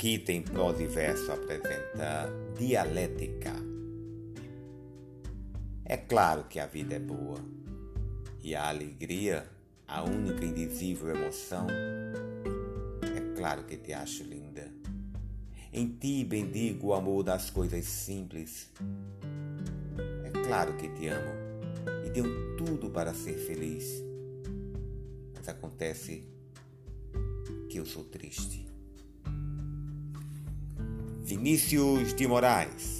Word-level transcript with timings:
Rita, 0.00 0.30
em 0.30 0.42
prosa 0.42 0.80
e 0.80 0.86
verso, 0.86 1.32
apresenta 1.32 2.30
dialética. 2.56 3.52
É 5.84 5.96
claro 5.96 6.44
que 6.44 6.60
a 6.60 6.66
vida 6.66 6.94
é 6.94 7.00
boa 7.00 7.40
e 8.40 8.54
a 8.54 8.68
alegria, 8.68 9.44
a 9.88 10.04
única 10.04 10.44
indizível 10.44 11.08
emoção, 11.08 11.66
é 13.02 13.36
claro 13.36 13.64
que 13.64 13.76
te 13.76 13.92
acho 13.92 14.22
linda. 14.22 14.70
Em 15.72 15.88
ti 15.88 16.24
bendigo 16.24 16.88
o 16.88 16.94
amor 16.94 17.24
das 17.24 17.50
coisas 17.50 17.84
simples. 17.86 18.70
É 20.24 20.30
claro 20.46 20.76
que 20.76 20.88
te 20.90 21.08
amo 21.08 21.32
e 22.06 22.10
tenho 22.10 22.56
tudo 22.56 22.88
para 22.88 23.12
ser 23.12 23.34
feliz. 23.34 24.00
Mas 25.34 25.48
acontece 25.48 26.22
que 27.68 27.78
eu 27.78 27.84
sou 27.84 28.04
triste. 28.04 28.75
Vinícius 31.26 32.14
de 32.14 32.28
Moraes 32.28 32.95